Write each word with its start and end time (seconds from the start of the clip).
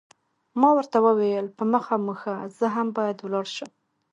ما 0.59 0.69
ورته 0.77 0.97
وویل، 1.05 1.45
په 1.57 1.63
مخه 1.73 1.95
مو 2.05 2.13
ښه، 2.21 2.35
زه 2.57 2.67
هم 2.75 2.87
باید 2.97 3.17
ولاړ 3.21 3.45
شم. 3.55 3.71